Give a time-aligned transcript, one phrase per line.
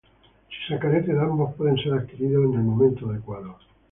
[0.49, 3.55] Si se carece de ambos pueden ser adquiridos en el momento adecuado.